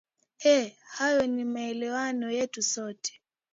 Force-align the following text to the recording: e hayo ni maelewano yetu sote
e 0.55 0.77
hayo 0.93 1.27
ni 1.27 1.43
maelewano 1.45 2.31
yetu 2.31 2.61
sote 2.61 3.21